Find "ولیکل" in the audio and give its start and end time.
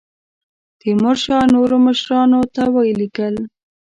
2.75-3.35